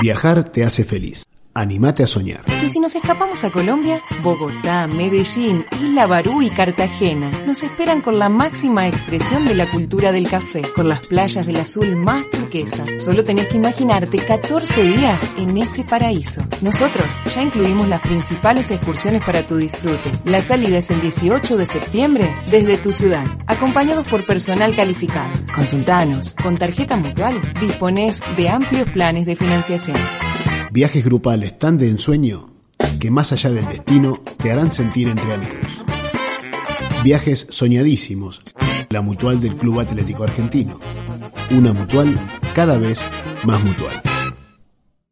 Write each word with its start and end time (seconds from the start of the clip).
Viajar 0.00 0.44
te 0.44 0.64
hace 0.64 0.84
feliz. 0.84 1.26
Animate 1.52 2.04
a 2.04 2.06
soñar. 2.06 2.44
Y 2.64 2.68
si 2.68 2.78
nos 2.78 2.94
escapamos 2.94 3.42
a 3.42 3.50
Colombia, 3.50 4.00
Bogotá, 4.22 4.86
Medellín, 4.86 5.66
Isla 5.82 6.06
Barú 6.06 6.42
y 6.42 6.50
Cartagena 6.50 7.28
nos 7.44 7.64
esperan 7.64 8.02
con 8.02 8.20
la 8.20 8.28
máxima 8.28 8.86
expresión 8.86 9.44
de 9.44 9.56
la 9.56 9.68
cultura 9.68 10.12
del 10.12 10.28
café, 10.28 10.62
con 10.76 10.88
las 10.88 11.04
playas 11.06 11.46
del 11.46 11.56
azul 11.56 11.96
más 11.96 12.30
turquesa. 12.30 12.84
Solo 12.96 13.24
tenés 13.24 13.48
que 13.48 13.56
imaginarte 13.56 14.18
14 14.18 14.82
días 14.82 15.32
en 15.38 15.58
ese 15.58 15.82
paraíso. 15.82 16.44
Nosotros 16.62 17.20
ya 17.34 17.42
incluimos 17.42 17.88
las 17.88 18.00
principales 18.00 18.70
excursiones 18.70 19.24
para 19.24 19.44
tu 19.44 19.56
disfrute. 19.56 20.12
La 20.24 20.42
salida 20.42 20.78
es 20.78 20.90
el 20.90 21.00
18 21.00 21.56
de 21.56 21.66
septiembre 21.66 22.34
desde 22.48 22.78
tu 22.78 22.92
ciudad, 22.92 23.26
acompañados 23.48 24.06
por 24.06 24.24
personal 24.24 24.76
calificado. 24.76 25.30
Consultanos. 25.52 26.34
Con 26.40 26.58
tarjeta 26.58 26.96
mutual 26.96 27.40
dispones 27.60 28.20
de 28.36 28.48
amplios 28.48 28.88
planes 28.90 29.26
de 29.26 29.34
financiación. 29.34 29.96
Viajes 30.72 31.04
grupales 31.04 31.58
tan 31.58 31.78
de 31.78 31.88
ensueño 31.88 32.50
que 33.00 33.10
más 33.10 33.32
allá 33.32 33.50
del 33.50 33.66
destino 33.66 34.16
te 34.36 34.52
harán 34.52 34.70
sentir 34.70 35.08
entre 35.08 35.34
amigos. 35.34 35.66
Viajes 37.02 37.48
soñadísimos. 37.50 38.40
La 38.90 39.00
mutual 39.00 39.40
del 39.40 39.56
Club 39.56 39.80
Atlético 39.80 40.22
Argentino. 40.22 40.78
Una 41.50 41.72
mutual 41.72 42.20
cada 42.54 42.78
vez 42.78 43.04
más 43.44 43.62
mutual. 43.64 44.00